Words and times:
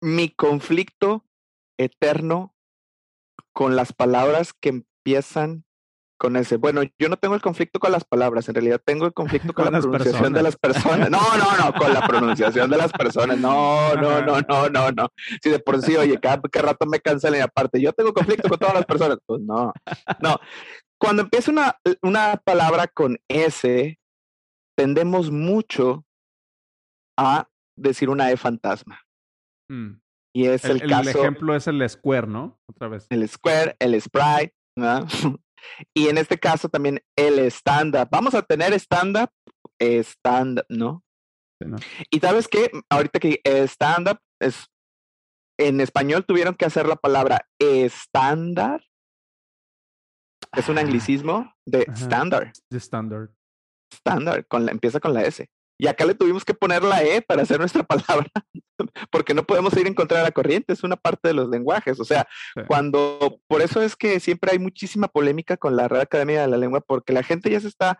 mi 0.00 0.28
conflicto 0.28 1.24
eterno 1.78 2.54
con 3.52 3.76
las 3.76 3.92
palabras 3.92 4.52
que 4.52 4.68
empiezan 4.68 5.64
con 6.18 6.36
ese. 6.36 6.56
Bueno, 6.56 6.82
yo 6.98 7.08
no 7.08 7.16
tengo 7.16 7.34
el 7.34 7.40
conflicto 7.40 7.78
con 7.78 7.92
las 7.92 8.04
palabras, 8.04 8.48
en 8.48 8.56
realidad 8.56 8.82
tengo 8.84 9.06
el 9.06 9.12
conflicto 9.14 9.54
con, 9.54 9.72
la 9.72 9.80
pronunciación 9.80 10.32
de 10.32 10.42
las 10.42 10.56
personas. 10.56 11.10
No, 11.10 11.20
no, 11.36 11.56
no, 11.56 11.72
con 11.72 11.92
la 11.94 12.06
pronunciación 12.06 12.68
de 12.68 12.76
las 12.76 12.92
personas. 12.92 13.38
No, 13.38 13.94
no, 13.94 14.20
no, 14.20 14.40
no, 14.40 14.68
no, 14.68 14.90
no. 14.90 15.08
Si 15.42 15.48
de 15.48 15.60
por 15.60 15.80
sí, 15.80 15.96
oye, 15.96 16.18
cada, 16.20 16.42
rato 16.52 16.86
me 16.86 17.00
cancelan 17.00 17.40
y 17.40 17.42
aparte, 17.42 17.80
yo 17.80 17.92
tengo 17.92 18.12
conflicto 18.12 18.48
con 18.48 18.58
todas 18.58 18.74
las 18.74 18.84
personas. 18.84 19.18
Pues 19.24 19.40
no, 19.40 19.72
no. 20.20 20.36
Cuando 20.98 21.22
empieza 21.22 21.50
una, 21.50 21.78
una 22.02 22.36
palabra 22.44 22.88
con 22.88 23.18
S, 23.28 23.98
tendemos 24.76 25.30
mucho 25.30 26.04
a 27.16 27.48
decir 27.76 28.10
una 28.10 28.30
E 28.30 28.36
fantasma. 28.36 29.07
Mm. 29.68 30.00
Y 30.34 30.46
es 30.46 30.64
el, 30.64 30.80
caso. 30.86 31.10
El 31.10 31.16
ejemplo 31.16 31.54
es 31.54 31.66
el 31.66 31.88
square, 31.88 32.26
¿no? 32.26 32.60
Otra 32.66 32.88
vez. 32.88 33.06
El 33.10 33.28
square, 33.28 33.76
el 33.78 34.00
sprite, 34.00 34.54
¿no? 34.76 35.06
Y 35.94 36.08
en 36.08 36.18
este 36.18 36.38
caso 36.38 36.68
también 36.68 37.00
el 37.16 37.38
stand-up. 37.50 38.08
Vamos 38.10 38.34
a 38.34 38.42
tener 38.42 38.72
stand-up, 38.74 39.30
stand-up, 39.80 40.64
¿no? 40.68 41.04
Y 42.10 42.20
sabes 42.20 42.46
qué, 42.48 42.70
ahorita 42.88 43.18
que 43.18 43.40
stand-up 43.66 44.18
es, 44.40 44.68
en 45.58 45.80
español 45.80 46.24
tuvieron 46.24 46.54
que 46.54 46.64
hacer 46.64 46.86
la 46.86 46.96
palabra 46.96 47.48
estándar. 47.58 48.84
Es 50.56 50.68
un 50.68 50.78
ah, 50.78 50.82
anglicismo 50.82 51.52
de 51.66 51.82
estándar. 51.92 52.52
De 52.70 52.78
con 54.48 54.64
la, 54.64 54.72
empieza 54.72 55.00
con 55.00 55.12
la 55.12 55.24
S. 55.24 55.50
Y 55.78 55.86
acá 55.86 56.04
le 56.04 56.14
tuvimos 56.14 56.44
que 56.44 56.54
poner 56.54 56.82
la 56.82 57.04
E 57.04 57.22
para 57.22 57.42
hacer 57.42 57.58
nuestra 57.60 57.82
palabra, 57.84 58.30
porque 59.10 59.32
no 59.32 59.44
podemos 59.44 59.76
ir 59.76 59.86
en 59.86 59.94
contra 59.94 60.18
de 60.18 60.24
la 60.24 60.32
corriente, 60.32 60.72
es 60.72 60.82
una 60.82 60.96
parte 60.96 61.28
de 61.28 61.34
los 61.34 61.48
lenguajes. 61.48 62.00
O 62.00 62.04
sea, 62.04 62.26
cuando, 62.66 63.40
por 63.46 63.62
eso 63.62 63.80
es 63.80 63.96
que 63.96 64.20
siempre 64.20 64.50
hay 64.52 64.58
muchísima 64.58 65.08
polémica 65.08 65.56
con 65.56 65.76
la 65.76 65.88
Real 65.88 66.02
Academia 66.02 66.42
de 66.42 66.48
la 66.48 66.56
Lengua, 66.56 66.80
porque 66.80 67.12
la 67.12 67.22
gente 67.22 67.50
ya 67.50 67.60
se 67.60 67.68
está 67.68 67.98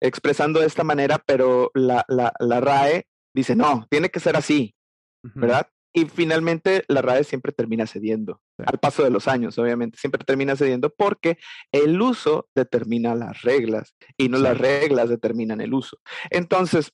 expresando 0.00 0.60
de 0.60 0.66
esta 0.66 0.84
manera, 0.84 1.22
pero 1.24 1.70
la, 1.74 2.04
la, 2.08 2.32
la 2.40 2.60
RAE 2.60 3.06
dice, 3.34 3.54
no, 3.54 3.86
tiene 3.88 4.08
que 4.08 4.20
ser 4.20 4.36
así, 4.36 4.74
¿verdad? 5.22 5.68
Y 5.94 6.06
finalmente 6.06 6.84
la 6.88 7.02
RAE 7.02 7.22
siempre 7.22 7.52
termina 7.52 7.86
cediendo, 7.86 8.40
al 8.58 8.78
paso 8.78 9.04
de 9.04 9.10
los 9.10 9.28
años, 9.28 9.58
obviamente, 9.58 9.98
siempre 9.98 10.24
termina 10.24 10.56
cediendo 10.56 10.90
porque 10.90 11.38
el 11.70 12.00
uso 12.00 12.48
determina 12.54 13.14
las 13.14 13.42
reglas 13.42 13.94
y 14.16 14.28
no 14.28 14.38
las 14.38 14.56
reglas 14.58 15.08
determinan 15.08 15.60
el 15.60 15.74
uso. 15.74 15.98
Entonces, 16.30 16.92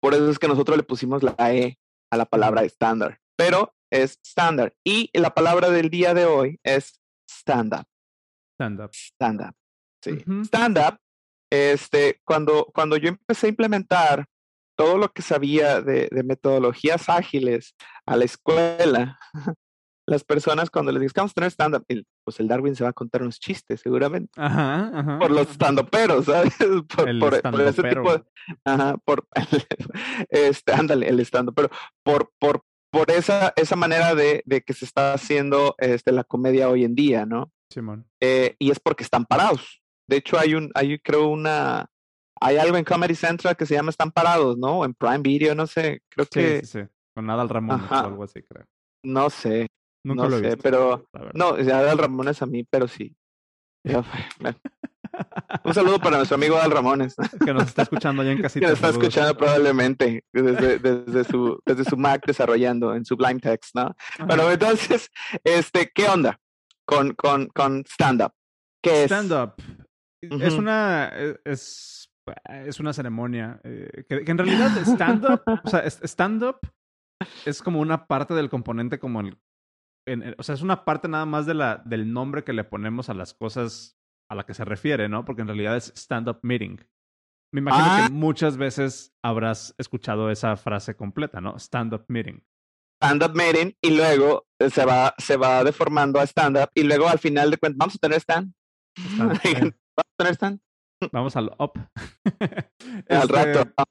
por 0.00 0.14
eso 0.14 0.30
es 0.30 0.38
que 0.38 0.48
nosotros 0.48 0.76
le 0.76 0.82
pusimos 0.82 1.22
la 1.22 1.34
E 1.38 1.78
a 2.10 2.16
la 2.16 2.24
palabra 2.24 2.64
estándar, 2.64 3.20
pero 3.36 3.74
es 3.90 4.18
estándar. 4.22 4.74
Y 4.84 5.10
la 5.18 5.34
palabra 5.34 5.70
del 5.70 5.90
día 5.90 6.14
de 6.14 6.24
hoy 6.24 6.58
es 6.62 7.00
stand 7.30 7.74
up. 7.74 7.86
Stand 8.54 8.80
up. 8.80 8.90
Stand 8.92 9.40
up. 9.42 9.54
Sí. 10.02 10.24
Stand 10.44 10.78
up. 10.78 10.98
Este, 11.52 12.20
cuando, 12.24 12.70
cuando 12.74 12.96
yo 12.96 13.08
empecé 13.08 13.46
a 13.46 13.50
implementar 13.50 14.26
todo 14.76 14.98
lo 14.98 15.12
que 15.12 15.22
sabía 15.22 15.80
de, 15.82 16.08
de 16.10 16.22
metodologías 16.22 17.08
ágiles 17.08 17.74
a 18.06 18.16
la 18.16 18.24
escuela, 18.24 19.18
las 20.10 20.24
personas 20.24 20.70
cuando 20.70 20.90
les 20.90 21.12
que 21.12 21.20
vamos 21.20 21.30
a 21.30 21.34
tener 21.34 21.50
stand-up, 21.52 21.86
pues 22.24 22.40
el 22.40 22.48
Darwin 22.48 22.74
se 22.74 22.82
va 22.82 22.90
a 22.90 22.92
contar 22.92 23.22
unos 23.22 23.38
chistes, 23.38 23.80
seguramente. 23.80 24.32
Ajá, 24.36 24.90
ajá. 24.92 25.18
Por 25.20 25.30
los 25.30 25.48
stand-uperos, 25.48 26.24
¿sabes? 26.26 26.52
Por, 26.96 27.08
el 27.08 27.20
por, 27.20 27.40
por, 27.40 27.60
ese 27.60 27.82
tipo 27.82 28.12
de, 28.12 28.24
Ajá, 28.64 28.96
por. 29.04 29.28
este, 30.28 30.72
ándale, 30.72 31.08
el 31.08 31.20
stand 31.20 31.52
pero 31.54 31.70
por, 32.02 32.32
por, 32.40 32.64
por 32.90 33.10
esa, 33.10 33.52
esa 33.54 33.76
manera 33.76 34.16
de, 34.16 34.42
de, 34.44 34.62
que 34.62 34.72
se 34.72 34.84
está 34.84 35.14
haciendo 35.14 35.76
este, 35.78 36.10
la 36.10 36.24
comedia 36.24 36.68
hoy 36.68 36.84
en 36.84 36.96
día, 36.96 37.24
¿no? 37.24 37.52
Simón. 37.70 38.06
Eh, 38.20 38.56
y 38.58 38.72
es 38.72 38.80
porque 38.80 39.04
están 39.04 39.24
parados. 39.24 39.80
De 40.08 40.16
hecho, 40.16 40.40
hay 40.40 40.54
un, 40.54 40.72
hay 40.74 40.98
creo 40.98 41.28
una, 41.28 41.88
hay 42.40 42.56
algo 42.56 42.76
en 42.76 42.84
Comedy 42.84 43.14
Central 43.14 43.56
que 43.56 43.66
se 43.66 43.74
llama 43.74 43.90
Están 43.90 44.10
Parados, 44.10 44.58
¿no? 44.58 44.84
En 44.84 44.92
Prime 44.92 45.18
Video, 45.18 45.54
no 45.54 45.68
sé, 45.68 46.02
creo 46.08 46.26
que. 46.26 46.64
Sí, 46.64 46.80
sí. 46.80 46.88
Con 47.14 47.26
Nadal 47.26 47.48
Ramón 47.48 47.86
o 47.88 47.94
algo 47.94 48.24
así, 48.24 48.42
creo. 48.42 48.64
No 49.04 49.30
sé, 49.30 49.68
Nunca 50.04 50.22
no 50.24 50.28
lo 50.30 50.38
sé, 50.38 50.42
visto, 50.42 50.62
pero 50.62 51.06
no, 51.34 51.58
ya 51.60 51.78
Adal 51.78 51.98
Ramones 51.98 52.40
a 52.42 52.46
mí, 52.46 52.64
pero 52.64 52.88
sí. 52.88 53.14
Un 55.64 55.74
saludo 55.74 55.98
para 55.98 56.16
nuestro 56.18 56.36
amigo 56.36 56.56
Adal 56.56 56.70
Ramones. 56.70 57.14
Que 57.44 57.52
nos 57.52 57.68
está 57.68 57.82
escuchando 57.82 58.22
allá 58.22 58.32
en 58.32 58.42
casita. 58.42 58.60
Que 58.66 58.70
nos 58.70 58.78
está 58.78 58.90
escuchando 58.90 59.36
probablemente 59.36 60.24
desde, 60.32 60.78
desde, 60.78 61.24
su, 61.24 61.60
desde 61.66 61.84
su 61.84 61.96
Mac 61.96 62.24
desarrollando 62.26 62.94
en 62.94 63.04
Sublime 63.04 63.40
Text, 63.40 63.74
¿no? 63.74 63.94
Bueno, 64.26 64.50
entonces, 64.50 65.10
este, 65.44 65.90
¿qué 65.94 66.08
onda 66.08 66.38
con, 66.84 67.14
con, 67.14 67.48
con 67.48 67.84
stand-up? 67.86 68.32
¿Qué 68.82 69.04
es? 69.04 69.10
Stand-up. 69.10 69.54
Es 70.22 70.54
una... 70.54 71.10
E, 71.12 71.38
es, 71.44 72.10
es 72.48 72.80
una 72.80 72.92
ceremonia. 72.92 73.60
Eh, 73.64 74.04
que, 74.08 74.24
que 74.24 74.30
en 74.30 74.38
realidad 74.38 74.70
stand-up... 74.86 75.42
o 75.64 75.68
sea, 75.68 75.84
stand-up 75.86 76.58
es 77.44 77.62
como 77.62 77.80
una 77.80 78.06
parte 78.06 78.34
del 78.34 78.48
componente 78.48 78.98
como 78.98 79.20
el 79.20 79.36
o 80.38 80.42
sea, 80.42 80.54
es 80.54 80.62
una 80.62 80.84
parte 80.84 81.08
nada 81.08 81.26
más 81.26 81.46
de 81.46 81.54
la, 81.54 81.82
del 81.84 82.12
nombre 82.12 82.44
que 82.44 82.52
le 82.52 82.64
ponemos 82.64 83.08
a 83.08 83.14
las 83.14 83.34
cosas 83.34 83.98
a 84.30 84.34
la 84.34 84.44
que 84.44 84.54
se 84.54 84.64
refiere, 84.64 85.08
¿no? 85.08 85.24
Porque 85.24 85.42
en 85.42 85.48
realidad 85.48 85.76
es 85.76 85.92
stand-up 85.96 86.38
meeting. 86.42 86.78
Me 87.52 87.60
imagino 87.60 87.84
que 87.84 88.02
ah. 88.02 88.08
muchas 88.10 88.56
veces 88.56 89.12
habrás 89.24 89.74
escuchado 89.76 90.30
esa 90.30 90.56
frase 90.56 90.94
completa, 90.94 91.40
¿no? 91.40 91.58
Stand-up 91.58 92.04
meeting. 92.08 92.40
Stand-up 93.02 93.34
meeting 93.34 93.72
y 93.80 93.96
luego 93.96 94.46
eh, 94.60 94.70
se 94.70 94.84
va, 94.84 95.14
se 95.18 95.36
va 95.36 95.64
deformando 95.64 96.20
a 96.20 96.24
stand-up 96.24 96.70
y 96.74 96.84
luego 96.84 97.08
al 97.08 97.18
final 97.18 97.50
de 97.50 97.58
cuentas, 97.58 97.78
¿vamos 97.78 97.94
a 97.96 97.98
tener 97.98 98.18
stand? 98.18 98.52
¿Vamos 99.18 99.38
a 99.96 100.02
tener 100.16 100.34
stand? 100.34 100.60
Vamos 101.12 101.34
al 101.34 101.56
up. 101.58 101.72
al 103.08 103.28
rato. 103.28 103.60
Este, 103.60 103.84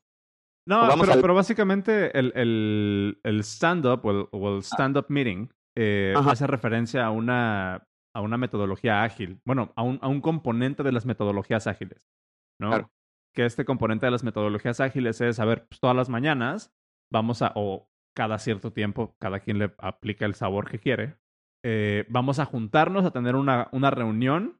no, 0.68 0.88
pero, 1.02 1.20
pero, 1.20 1.34
básicamente 1.34 2.18
el, 2.18 2.32
el, 2.36 3.20
el 3.24 3.40
stand-up 3.40 4.06
o 4.06 4.12
el, 4.12 4.28
o 4.32 4.56
el 4.56 4.64
stand-up 4.64 5.08
meeting 5.10 5.50
eh, 5.82 6.14
hace 6.14 6.46
referencia 6.46 7.06
a 7.06 7.12
una, 7.12 7.88
a 8.14 8.22
una 8.22 8.38
metodología 8.38 9.04
ágil, 9.04 9.40
bueno, 9.46 9.72
a 9.78 9.84
un, 9.84 9.98
a 10.02 10.10
un 10.10 10.20
componente 10.20 10.84
de 10.84 10.92
las 10.92 11.06
metodologías 11.06 11.68
ágiles, 11.68 12.12
¿no? 12.60 12.92
Que 13.34 13.46
este 13.46 13.64
componente 13.64 14.06
de 14.06 14.12
las 14.12 14.26
metodologías 14.26 14.82
ágiles 14.82 15.22
es, 15.22 15.40
a 15.40 15.46
ver, 15.46 15.68
pues 15.70 15.80
todas 15.80 15.96
las 15.96 16.10
mañanas 16.10 16.74
vamos 17.10 17.42
a, 17.42 17.54
o 17.56 17.90
cada 18.14 18.40
cierto 18.40 18.74
tiempo, 18.74 19.16
cada 19.20 19.40
quien 19.40 19.58
le 19.58 19.74
aplica 19.78 20.26
el 20.26 20.36
sabor 20.36 20.70
que 20.70 20.80
quiere, 20.80 21.16
eh, 21.64 22.06
vamos 22.10 22.40
a 22.40 22.46
juntarnos 22.46 23.06
a 23.06 23.12
tener 23.12 23.38
una, 23.38 23.70
una 23.72 23.90
reunión 23.90 24.60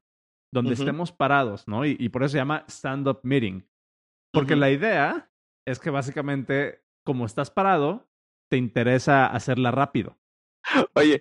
donde 0.54 0.72
estemos 0.72 1.12
parados, 1.12 1.68
¿no? 1.68 1.84
Y, 1.84 1.96
y, 2.00 2.08
por 2.08 2.22
eso 2.22 2.32
se 2.32 2.38
llama 2.38 2.64
stand-up 2.66 3.20
meeting. 3.24 3.62
Porque 4.32 4.56
la 4.56 4.70
idea 4.70 5.30
es 5.66 5.78
que 5.78 5.90
básicamente, 5.90 6.82
como 7.04 7.26
estás 7.26 7.50
parado, 7.50 8.08
te 8.50 8.56
interesa 8.56 9.26
hacerla 9.26 9.70
rápido. 9.70 10.18
Oye, 10.94 11.20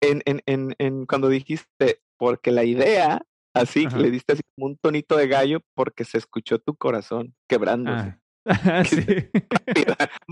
en, 0.00 0.22
en, 0.24 0.42
en, 0.46 0.74
en, 0.78 1.06
cuando 1.06 1.28
dijiste, 1.28 2.02
porque 2.16 2.50
la 2.50 2.64
idea, 2.64 3.22
así, 3.54 3.86
le 3.86 4.10
diste 4.10 4.34
así 4.34 4.42
como 4.54 4.68
un 4.68 4.76
tonito 4.76 5.16
de 5.16 5.28
gallo 5.28 5.60
porque 5.74 6.04
se 6.04 6.18
escuchó 6.18 6.58
tu 6.58 6.76
corazón 6.76 7.34
quebrándose. 7.48 8.16
Ah. 8.46 8.84
sí. 8.84 9.04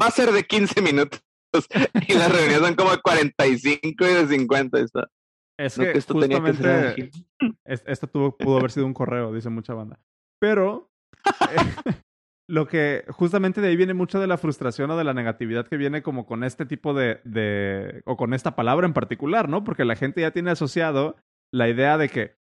Va 0.01 0.07
a 0.07 0.11
ser 0.11 0.33
de 0.33 0.45
15 0.45 0.81
minutos 0.81 1.23
y 2.09 2.15
las 2.15 2.33
reuniones 2.33 2.67
son 2.67 2.75
como 2.75 2.91
de 2.91 3.01
45 3.01 4.05
y 4.05 4.15
de 4.15 4.27
50. 4.27 4.79
Está. 4.81 5.11
Es 5.59 5.77
que, 5.77 5.91
esto 5.93 6.19
tenía 6.19 6.43
que 6.43 6.53
ser 6.53 7.11
esto 7.65 8.07
tuvo, 8.07 8.37
pudo 8.37 8.59
haber 8.59 8.71
sido 8.71 8.85
un 8.87 8.93
correo, 8.93 9.33
dice 9.33 9.49
mucha 9.49 9.75
banda. 9.75 9.99
Pero 10.39 10.91
eh, 11.51 11.57
lo 12.49 12.67
que 12.67 13.05
justamente 13.09 13.61
de 13.61 13.69
ahí 13.69 13.77
viene 13.77 13.95
mucho 13.95 14.21
de 14.21 14.27
la 14.27 14.39
frustración 14.39 14.91
o 14.91 14.97
de 14.97 15.05
la 15.05 15.15
negatividad 15.15 15.67
que 15.67 15.77
viene 15.77 16.03
como 16.03 16.27
con 16.27 16.45
este 16.45 16.65
tipo 16.65 16.95
de, 16.95 17.21
de, 17.25 18.03
o 18.05 18.17
con 18.17 18.35
esta 18.35 18.55
palabra 18.55 18.87
en 18.87 18.93
particular, 18.93 19.49
¿no? 19.49 19.65
Porque 19.65 19.85
la 19.85 19.97
gente 19.97 20.21
ya 20.21 20.31
tiene 20.31 20.51
asociado 20.51 21.17
la 21.53 21.69
idea 21.69 21.99
de 21.99 22.09
que 22.09 22.37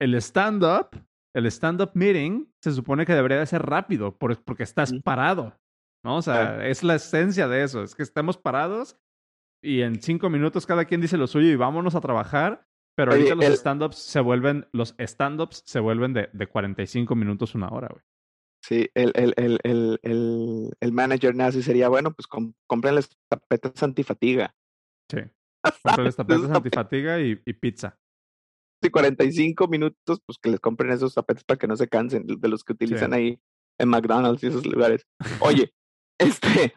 el 0.00 0.14
stand-up, 0.14 0.88
el 1.34 1.46
stand-up 1.46 1.90
meeting, 1.94 2.46
se 2.62 2.72
supone 2.72 3.04
que 3.04 3.14
debería 3.14 3.38
de 3.38 3.46
ser 3.46 3.62
rápido 3.62 4.16
porque 4.16 4.62
estás 4.62 4.92
parado, 5.04 5.58
¿no? 6.02 6.16
O 6.16 6.22
sea, 6.22 6.66
es 6.66 6.82
la 6.82 6.94
esencia 6.94 7.46
de 7.46 7.64
eso, 7.64 7.82
es 7.82 7.94
que 7.94 8.02
estamos 8.02 8.38
parados 8.38 8.98
y 9.62 9.82
en 9.82 10.00
cinco 10.00 10.30
minutos 10.30 10.66
cada 10.66 10.84
quien 10.84 11.00
dice 11.00 11.16
lo 11.16 11.26
suyo 11.26 11.48
y 11.48 11.56
vámonos 11.56 11.94
a 11.94 12.00
trabajar. 12.00 12.66
Pero 12.96 13.10
ahorita 13.10 13.34
los 13.34 13.46
stand-ups 13.46 13.96
se 13.96 14.20
vuelven, 14.20 14.68
los 14.72 14.94
stand-ups 14.98 15.64
se 15.66 15.80
vuelven 15.80 16.12
de, 16.12 16.30
de 16.32 16.46
45 16.46 17.16
minutos, 17.16 17.56
una 17.56 17.68
hora, 17.68 17.88
güey. 17.90 18.04
Sí, 18.64 18.88
el, 18.94 19.12
el, 19.14 19.34
el, 19.62 20.70
el, 20.80 20.92
manager 20.92 21.34
nazi 21.34 21.62
sería, 21.62 21.90
bueno, 21.90 22.14
pues 22.14 22.26
com 22.26 22.54
cómprenles 22.66 23.10
tapetes 23.28 23.82
antifatiga. 23.82 24.54
Sí, 25.10 25.18
cómprenles 25.82 26.16
tapetes 26.16 26.50
antifatiga 26.50 27.20
y, 27.20 27.38
y 27.44 27.52
pizza. 27.52 27.98
Sí, 28.82 28.88
45 28.88 29.68
minutos, 29.68 30.22
pues 30.24 30.38
que 30.38 30.48
les 30.48 30.60
compren 30.60 30.92
esos 30.92 31.12
tapetes 31.12 31.44
para 31.44 31.58
que 31.58 31.66
no 31.66 31.76
se 31.76 31.88
cansen 31.88 32.26
de 32.26 32.48
los 32.48 32.64
que 32.64 32.72
utilizan 32.72 33.12
ahí 33.12 33.38
en 33.78 33.90
McDonald's 33.90 34.42
y 34.42 34.46
esos 34.46 34.64
lugares. 34.64 35.06
Oye, 35.40 35.74
este, 36.18 36.74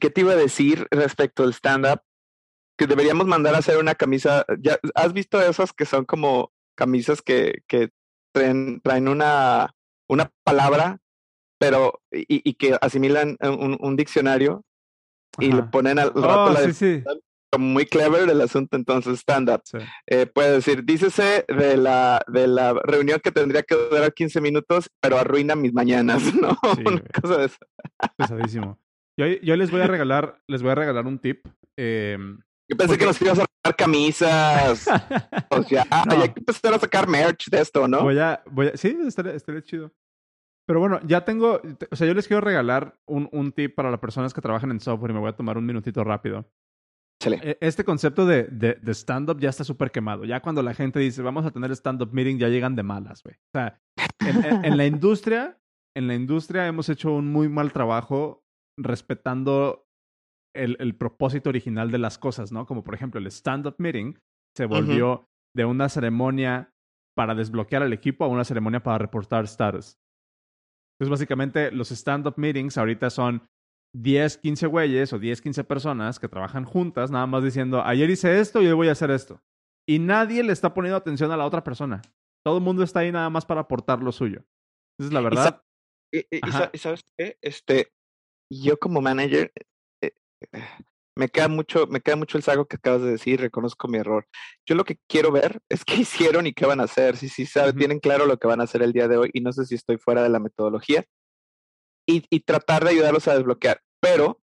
¿qué 0.00 0.08
te 0.08 0.22
iba 0.22 0.32
a 0.32 0.36
decir 0.36 0.86
respecto 0.90 1.42
al 1.42 1.52
stand-up? 1.52 2.00
Que 2.78 2.86
deberíamos 2.86 3.26
mandar 3.26 3.54
a 3.54 3.58
hacer 3.58 3.76
una 3.76 3.96
camisa. 3.96 4.46
¿Ya 4.60 4.78
has 4.94 5.12
visto 5.12 5.42
esas 5.42 5.74
que 5.74 5.84
son 5.84 6.06
como 6.06 6.54
camisas 6.74 7.20
que, 7.20 7.62
que 7.68 7.90
traen, 8.32 8.80
traen 8.80 9.08
una, 9.08 9.74
una 10.08 10.30
palabra, 10.44 10.98
pero 11.58 12.00
y, 12.10 12.48
y 12.48 12.54
que 12.54 12.76
asimilan 12.80 13.36
un, 13.40 13.76
un 13.80 13.96
diccionario 13.96 14.64
y 15.38 15.52
le 15.52 15.62
ponen 15.64 15.98
al 15.98 16.08
rato 16.08 16.44
oh, 16.44 16.52
la 16.52 16.60
sí, 16.60 16.72
sí. 16.72 17.02
muy 17.58 17.86
clever 17.86 18.28
el 18.28 18.40
asunto 18.40 18.76
entonces 18.76 19.18
stand-up. 19.20 19.62
Sí. 19.64 19.78
Eh, 20.06 20.26
puede 20.26 20.52
decir, 20.52 20.84
dícese 20.84 21.44
de 21.48 21.76
la, 21.76 22.22
de 22.28 22.46
la 22.46 22.74
reunión 22.74 23.20
que 23.22 23.32
tendría 23.32 23.62
que 23.62 23.74
durar 23.74 24.12
15 24.12 24.40
minutos, 24.40 24.90
pero 25.00 25.18
arruina 25.18 25.54
mis 25.56 25.72
mañanas, 25.72 26.22
¿no? 26.34 26.56
Una 26.84 27.02
cosa 27.20 27.38
de 27.38 27.46
eso. 27.46 27.58
Pesadísimo. 28.16 28.78
Yo, 29.16 29.26
yo 29.26 29.56
les 29.56 29.70
voy 29.70 29.80
a 29.80 29.86
regalar, 29.86 30.40
les 30.48 30.62
voy 30.62 30.72
a 30.72 30.74
regalar 30.74 31.06
un 31.06 31.18
tip. 31.18 31.46
Eh, 31.76 32.18
Yo 32.68 32.76
pensé 32.76 32.98
que 32.98 33.06
nos 33.06 33.20
ibas 33.22 33.38
a 33.38 33.46
camisas. 33.72 34.86
O 35.50 35.62
sea, 35.62 35.84
ah, 35.90 36.04
No. 36.06 36.20
hay 36.22 36.28
que 36.30 36.40
empezar 36.40 36.74
a 36.74 36.78
sacar 36.78 37.08
merch 37.08 37.48
de 37.48 37.60
esto, 37.60 37.86
¿no? 37.86 38.02
Voy 38.02 38.18
a, 38.18 38.42
voy 38.50 38.68
a, 38.68 38.76
sí, 38.76 38.96
estaría, 39.06 39.32
estaría 39.34 39.62
chido. 39.62 39.92
Pero 40.66 40.80
bueno, 40.80 40.98
ya 41.06 41.24
tengo, 41.24 41.60
o 41.90 41.96
sea, 41.96 42.06
yo 42.06 42.14
les 42.14 42.26
quiero 42.26 42.40
regalar 42.40 42.98
un, 43.06 43.28
un 43.32 43.52
tip 43.52 43.74
para 43.74 43.90
las 43.90 44.00
personas 44.00 44.32
que 44.34 44.40
trabajan 44.40 44.70
en 44.70 44.80
software 44.80 45.10
y 45.10 45.14
me 45.14 45.20
voy 45.20 45.28
a 45.28 45.36
tomar 45.36 45.56
un 45.58 45.66
minutito 45.66 46.02
rápido. 46.02 46.50
Chale. 47.22 47.38
E- 47.42 47.58
Este 47.60 47.84
concepto 47.84 48.26
de, 48.26 48.44
de, 48.44 48.74
de 48.74 48.94
stand-up 48.94 49.38
ya 49.38 49.50
está 49.50 49.62
súper 49.62 49.90
quemado. 49.92 50.24
Ya 50.24 50.40
cuando 50.40 50.62
la 50.62 50.74
gente 50.74 50.98
dice, 50.98 51.22
vamos 51.22 51.44
a 51.46 51.50
tener 51.52 51.70
stand-up 51.72 52.12
meeting, 52.12 52.38
ya 52.38 52.48
llegan 52.48 52.74
de 52.74 52.82
malas, 52.82 53.22
güey. 53.22 53.36
O 53.36 53.50
sea, 53.58 53.80
en, 54.20 54.44
en- 54.44 54.64
en 54.64 54.76
la 54.76 54.86
industria, 54.86 55.58
en 55.96 56.08
la 56.08 56.14
industria 56.14 56.66
hemos 56.66 56.88
hecho 56.88 57.12
un 57.12 57.30
muy 57.30 57.48
mal 57.48 57.72
trabajo 57.72 58.42
respetando 58.76 59.83
el, 60.54 60.76
el 60.80 60.94
propósito 60.96 61.50
original 61.50 61.90
de 61.90 61.98
las 61.98 62.18
cosas, 62.18 62.52
¿no? 62.52 62.66
Como 62.66 62.82
por 62.84 62.94
ejemplo, 62.94 63.20
el 63.20 63.26
stand-up 63.26 63.74
meeting 63.78 64.14
se 64.56 64.66
volvió 64.66 65.28
de 65.54 65.64
una 65.64 65.88
ceremonia 65.88 66.72
para 67.16 67.34
desbloquear 67.34 67.82
al 67.82 67.92
equipo 67.92 68.24
a 68.24 68.28
una 68.28 68.44
ceremonia 68.44 68.82
para 68.82 68.98
reportar 68.98 69.44
status. 69.44 69.98
Entonces, 70.98 71.10
básicamente, 71.10 71.70
los 71.72 71.90
stand-up 71.90 72.34
meetings 72.36 72.78
ahorita 72.78 73.10
son 73.10 73.46
10, 73.96 74.38
15 74.38 74.66
güeyes 74.66 75.12
o 75.12 75.18
10, 75.18 75.40
15 75.42 75.64
personas 75.64 76.18
que 76.18 76.28
trabajan 76.28 76.64
juntas, 76.64 77.10
nada 77.10 77.26
más 77.26 77.42
diciendo, 77.44 77.82
ayer 77.84 78.10
hice 78.10 78.40
esto 78.40 78.62
y 78.62 78.66
hoy 78.66 78.72
voy 78.72 78.88
a 78.88 78.92
hacer 78.92 79.10
esto. 79.10 79.40
Y 79.88 79.98
nadie 79.98 80.42
le 80.42 80.52
está 80.52 80.72
poniendo 80.74 80.96
atención 80.96 81.30
a 81.30 81.36
la 81.36 81.44
otra 81.46 81.62
persona. 81.62 82.00
Todo 82.44 82.58
el 82.58 82.64
mundo 82.64 82.82
está 82.82 83.00
ahí 83.00 83.12
nada 83.12 83.30
más 83.30 83.44
para 83.44 83.62
aportar 83.62 84.02
lo 84.02 84.12
suyo. 84.12 84.44
Entonces, 84.98 85.12
la 85.12 85.20
Y 85.20 85.24
verdad, 85.24 85.62
Y, 86.12 86.18
y- 86.30 86.78
sabes 86.78 87.02
qué? 87.18 87.38
Este, 87.42 87.92
yo 88.52 88.78
como 88.78 89.00
manager, 89.00 89.52
me 91.16 91.28
queda 91.28 91.48
mucho, 91.48 91.86
me 91.86 92.00
queda 92.00 92.16
mucho 92.16 92.36
el 92.38 92.42
saco 92.44 92.66
que 92.66 92.76
acabas 92.76 93.02
de 93.02 93.12
decir, 93.12 93.40
reconozco 93.40 93.86
mi 93.88 93.98
error. 93.98 94.26
Yo 94.66 94.74
lo 94.74 94.84
que 94.84 94.98
quiero 95.08 95.30
ver 95.30 95.60
es 95.68 95.84
qué 95.84 95.94
hicieron 96.00 96.46
y 96.46 96.52
qué 96.52 96.66
van 96.66 96.80
a 96.80 96.84
hacer. 96.84 97.16
Si 97.16 97.28
sí 97.28 97.46
sabe, 97.46 97.70
Ujú. 97.70 97.78
tienen 97.78 98.00
claro 98.00 98.26
lo 98.26 98.36
que 98.38 98.48
van 98.48 98.60
a 98.60 98.64
hacer 98.64 98.82
el 98.82 98.92
día 98.92 99.08
de 99.08 99.16
hoy 99.16 99.30
y 99.32 99.40
no 99.40 99.52
sé 99.52 99.64
si 99.64 99.74
estoy 99.74 99.98
fuera 99.98 100.22
de 100.22 100.28
la 100.28 100.40
metodología. 100.40 101.04
Y, 102.06 102.24
y 102.28 102.40
tratar 102.40 102.84
de 102.84 102.90
ayudarlos 102.90 103.28
a 103.28 103.34
desbloquear. 103.34 103.80
Pero 104.00 104.40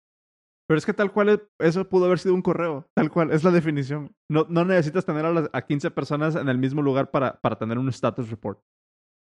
pero 0.67 0.79
es 0.79 0.87
que 0.87 0.95
tal 0.95 1.13
cual 1.13 1.29
es- 1.31 1.41
eso 1.59 1.89
pudo 1.89 2.05
haber 2.05 2.21
sido 2.21 2.33
un 2.33 2.43
correo. 2.43 2.89
Tal 2.95 3.11
cual, 3.11 3.33
es 3.33 3.43
la 3.43 3.51
definición. 3.51 4.15
No, 4.31 4.47
no 4.49 4.65
necesitas 4.65 5.05
tener 5.05 5.25
a, 5.27 5.33
las, 5.33 5.51
a 5.53 5.63
15 5.67 5.91
personas 5.91 6.37
en 6.37 6.49
el 6.49 6.59
mismo 6.59 6.81
lugar 6.81 7.11
para, 7.11 7.41
para 7.41 7.59
tener 7.59 7.77
un 7.77 7.89
status 7.89 8.31
report. 8.31 8.61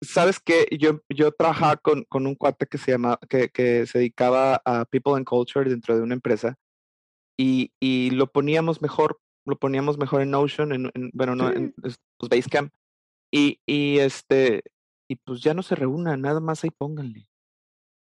sabes 0.00 0.38
que 0.38 0.68
yo, 0.78 1.00
yo 1.12 1.32
trabajaba 1.32 1.76
con, 1.76 2.04
con 2.04 2.28
un 2.28 2.36
cuate 2.36 2.66
que 2.66 2.78
se 2.78 2.92
llama, 2.92 3.18
que, 3.28 3.48
que 3.48 3.84
se 3.86 3.98
dedicaba 3.98 4.62
a 4.64 4.84
People 4.84 5.14
and 5.14 5.26
Culture 5.26 5.68
dentro 5.68 5.96
de 5.96 6.02
una 6.02 6.14
empresa 6.14 6.54
y, 7.40 7.72
y 7.80 8.10
lo 8.10 8.26
poníamos 8.26 8.82
mejor, 8.82 9.18
lo 9.46 9.56
poníamos 9.56 9.96
mejor 9.98 10.20
en 10.22 10.30
Notion, 10.30 10.72
en, 10.72 10.90
en- 10.94 11.10
bueno, 11.14 11.34
no, 11.34 11.50
en 11.50 11.72
es- 11.84 11.96
pues, 12.18 12.28
Basecamp. 12.30 12.70
Y, 13.32 13.60
y 13.66 13.98
este, 13.98 14.62
y 15.08 15.16
pues 15.16 15.40
ya 15.40 15.54
no 15.54 15.62
se 15.62 15.74
reúnan, 15.76 16.20
nada 16.20 16.40
más 16.40 16.64
ahí 16.64 16.70
pónganle. 16.76 17.28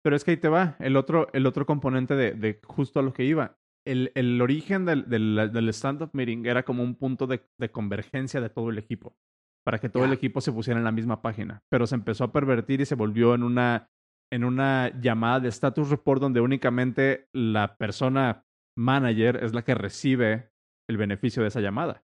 Pero 0.04 0.16
es 0.16 0.24
que 0.24 0.32
ahí 0.32 0.38
te 0.38 0.48
va, 0.48 0.78
el 0.80 0.96
otro, 0.96 1.28
el 1.34 1.46
otro 1.46 1.66
componente 1.66 2.16
de, 2.16 2.32
de 2.34 2.60
justo 2.66 3.00
a 3.00 3.04
lo 3.04 3.14
que 3.14 3.26
iba. 3.26 3.58
El, 3.86 4.12
el 4.16 4.42
origen 4.42 4.86
del, 4.86 5.10
del, 5.10 5.50
del 5.52 5.70
stand-up 5.70 6.12
meeting 6.14 6.46
era 6.46 6.64
como 6.64 6.84
un 6.84 6.96
punto 6.96 7.26
de, 7.28 7.46
de 7.58 7.72
convergencia 7.72 8.40
de 8.40 8.50
todo 8.50 8.70
el 8.70 8.78
equipo, 8.78 9.18
para 9.66 9.80
que 9.80 9.90
todo 9.90 10.06
el 10.06 10.14
equipo 10.14 10.40
se 10.40 10.52
pusiera 10.52 10.78
en 10.80 10.84
la 10.86 10.92
misma 10.92 11.22
página. 11.22 11.64
Pero 11.70 11.88
se 11.88 11.96
empezó 11.96 12.24
a 12.26 12.32
pervertir 12.32 12.80
y 12.82 12.86
se 12.86 12.96
volvió 12.96 13.34
en 13.34 13.44
una, 13.44 13.90
en 14.32 14.44
una 14.44 14.92
llamada 15.02 15.40
de 15.42 15.50
status 15.50 15.90
report 15.90 16.22
donde 16.22 16.42
únicamente 16.42 17.28
la 17.34 17.76
persona 17.78 18.46
manager 18.78 19.44
es 19.44 19.54
la 19.54 19.64
que 19.64 19.76
recibe 19.76 20.52
el 20.90 20.98
beneficio 20.98 21.42
de 21.42 21.50
esa 21.50 21.62
llamada. 21.62 22.04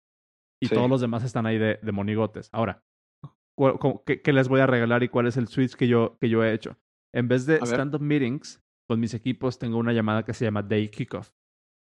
Y 0.62 0.68
Sí. 0.68 0.75
todos 0.75 0.90
los 0.90 1.02
demás 1.02 1.24
están 1.24 1.46
ahí 1.46 1.58
de, 1.58 1.80
de 1.81 1.92
monigotes. 1.92 2.50
Ahora, 2.52 2.84
¿qué, 4.06 4.22
qué 4.22 4.34
les 4.34 4.48
voy 4.48 4.60
a 4.60 4.68
regalar 4.68 5.04
y 5.04 5.10
cuál 5.10 5.28
es 5.28 5.38
el 5.38 5.48
switch 5.48 5.75
que 5.75 5.88
yo, 5.88 6.18
que 6.19 6.30
yo 6.30 6.44
he 6.44 6.54
hecho? 6.54 6.78
En 7.16 7.28
vez 7.28 7.46
de 7.46 7.58
stand-up 7.64 8.02
meetings, 8.02 8.62
con 8.90 9.00
mis 9.00 9.14
equipos 9.14 9.60
tengo 9.60 9.78
una 9.78 9.94
llamada 9.94 10.24
que 10.24 10.34
se 10.34 10.46
llama 10.46 10.64
Day 10.64 10.90
Kickoff. 10.90 11.31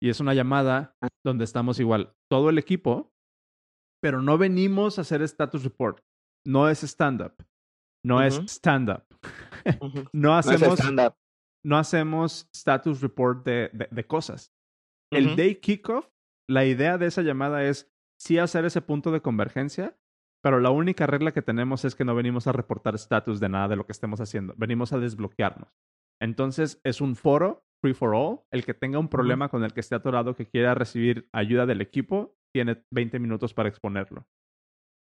Y 0.02 0.10
es 0.10 0.20
una 0.20 0.34
llamada 0.34 0.96
Ah. 1.02 1.08
donde 1.26 1.44
estamos 1.44 1.80
igual, 1.80 2.14
todo 2.30 2.50
el 2.50 2.58
equipo, 2.58 3.12
pero 4.02 4.22
no 4.22 4.38
venimos 4.38 4.98
a 4.98 5.02
hacer 5.02 5.22
status 5.24 5.64
report. 5.64 6.00
No 6.46 6.70
es 6.70 6.84
stand-up. 6.84 7.34
No 8.06 8.22
es 8.22 8.36
stand-up. 8.48 9.04
No 10.14 10.30
No 10.32 10.40
es 10.40 10.48
hacemos, 10.48 10.80
no 11.66 11.78
hacemos 11.78 12.48
status 12.56 13.02
report 13.02 13.44
de, 13.46 13.70
de- 13.74 13.88
de 13.92 14.04
cosas. 14.08 14.54
El 15.12 15.36
day 15.36 15.56
kickoff, 15.56 16.10
la 16.50 16.66
idea 16.66 16.98
de 16.98 17.08
esa 17.08 17.22
llamada 17.22 17.64
es 17.64 17.92
sí 18.20 18.38
hacer 18.38 18.66
ese 18.66 18.82
punto 18.82 19.12
de 19.12 19.22
convergencia, 19.22 19.98
pero 20.44 20.60
la 20.60 20.70
única 20.70 21.08
regla 21.08 21.32
que 21.32 21.42
tenemos 21.42 21.86
es 21.86 21.96
que 21.96 22.06
no 22.06 22.16
venimos 22.16 22.48
a 22.48 22.52
reportar 22.52 22.96
status 22.96 23.40
de 23.40 23.50
nada 23.50 23.68
de 23.68 23.76
lo 23.76 23.86
que 23.86 23.92
estemos 23.92 24.22
haciendo. 24.22 24.54
Venimos 24.58 24.94
a 24.94 25.00
desbloquearnos. 25.00 25.70
Entonces 26.22 26.82
es 26.84 27.02
un 27.02 27.16
foro, 27.16 27.66
free 27.82 27.94
for 27.94 28.16
all. 28.16 28.42
El 28.52 28.66
que 28.66 28.74
tenga 28.74 29.00
un 29.00 29.10
problema 29.10 29.50
con 29.50 29.64
el 29.64 29.74
que 29.74 29.82
esté 29.82 29.96
atorado, 29.96 30.36
que 30.36 30.48
quiera 30.48 30.74
recibir 30.74 31.30
ayuda 31.32 31.66
del 31.66 31.82
equipo, 31.82 32.36
tiene 32.54 32.84
20 32.92 33.20
minutos 33.20 33.54
para 33.54 33.70
exponerlo. 33.70 34.26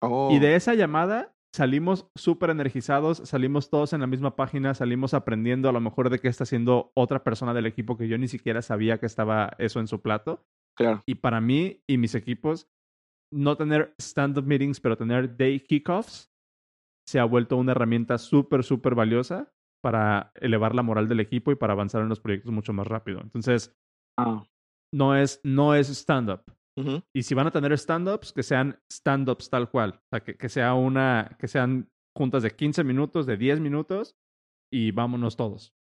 Oh, 0.00 0.30
Y 0.32 0.38
de 0.38 0.54
esa 0.54 0.74
llamada 0.74 1.36
salimos 1.54 2.10
súper 2.16 2.50
energizados, 2.50 3.18
salimos 3.18 3.70
todos 3.70 3.92
en 3.92 4.00
la 4.00 4.06
misma 4.06 4.36
página, 4.36 4.74
salimos 4.74 5.14
aprendiendo 5.14 5.68
a 5.68 5.72
lo 5.72 5.80
mejor 5.80 6.10
de 6.10 6.18
qué 6.18 6.28
está 6.28 6.44
haciendo 6.44 6.92
otra 6.94 7.24
persona 7.24 7.54
del 7.54 7.66
equipo 7.66 7.96
que 7.96 8.08
yo 8.08 8.18
ni 8.18 8.28
siquiera 8.28 8.62
sabía 8.62 8.98
que 8.98 9.06
estaba 9.06 9.50
eso 9.58 9.80
en 9.80 9.86
su 9.86 10.00
plato. 10.00 10.46
claro. 10.76 11.02
Y 11.06 11.16
para 11.16 11.40
mí 11.40 11.82
y 11.86 11.98
mis 11.98 12.14
equipos, 12.14 12.68
no 13.32 13.56
tener 13.56 13.94
stand-up 13.98 14.44
meetings, 14.46 14.80
pero 14.80 14.96
tener 14.96 15.36
day 15.36 15.60
kickoffs, 15.60 16.30
se 17.06 17.18
ha 17.18 17.24
vuelto 17.24 17.56
una 17.56 17.72
herramienta 17.72 18.18
súper, 18.18 18.62
súper 18.62 18.94
valiosa 18.94 19.52
para 19.82 20.32
elevar 20.34 20.74
la 20.74 20.82
moral 20.82 21.08
del 21.08 21.20
equipo 21.20 21.50
y 21.50 21.56
para 21.56 21.72
avanzar 21.72 22.02
en 22.02 22.08
los 22.08 22.20
proyectos 22.20 22.52
mucho 22.52 22.72
más 22.72 22.86
rápido. 22.86 23.20
Entonces, 23.20 23.74
Ah, 24.18 24.44
no 24.92 25.14
es, 25.14 25.40
no 25.44 25.74
es 25.74 25.88
stand-up. 25.90 26.42
Y 27.14 27.22
si 27.22 27.34
van 27.34 27.46
a 27.46 27.50
tener 27.50 27.72
stand-ups, 27.72 28.32
que 28.32 28.42
sean 28.42 28.80
stand-ups 28.90 29.50
tal 29.50 29.70
cual. 29.70 30.00
O 30.04 30.06
sea, 30.10 30.20
que, 30.20 30.36
que 30.36 30.48
sea 30.48 30.74
una, 30.74 31.36
que 31.38 31.48
sean 31.48 31.90
juntas 32.16 32.42
de 32.42 32.50
15 32.50 32.84
minutos, 32.84 33.26
de 33.26 33.36
10 33.36 33.60
minutos, 33.60 34.16
y 34.72 34.90
vámonos 34.92 35.36
todos. 35.36 35.74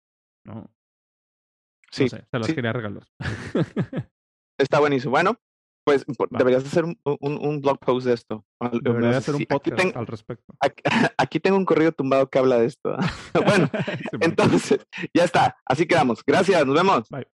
¿No? 0.45 0.71
Sí, 1.91 2.03
no 2.03 2.09
sé, 2.09 2.25
te 2.31 2.37
los 2.39 2.47
sí. 2.47 2.55
quería 2.55 2.73
regalar. 2.73 3.07
Está 4.59 4.79
buenísimo. 4.79 5.11
Bueno, 5.11 5.37
pues 5.85 6.03
Va. 6.05 6.25
deberías 6.37 6.65
hacer 6.65 6.83
un, 6.85 6.99
un, 7.03 7.37
un 7.45 7.61
blog 7.61 7.79
post 7.79 8.07
de 8.07 8.13
esto. 8.13 8.45
Al- 8.61 8.79
Debería 8.81 9.11
no 9.11 9.17
hacer 9.17 9.35
un 9.35 9.45
podcast 9.45 9.95
al 9.95 10.07
respecto. 10.07 10.53
aquí- 10.61 10.83
aquí 11.17 11.39
tengo 11.39 11.57
un 11.57 11.65
corrido 11.65 11.91
tumbado 11.91 12.29
que 12.29 12.39
habla 12.39 12.57
de 12.59 12.65
esto. 12.67 12.95
bueno, 13.33 13.69
Sí, 13.71 13.93
bueno. 14.11 14.19
entonces, 14.21 14.85
ya 15.13 15.23
está. 15.23 15.57
Así 15.65 15.85
quedamos. 15.85 16.23
Gracias, 16.25 16.65
nos 16.65 16.75
vemos. 16.75 17.09
Bye. 17.09 17.27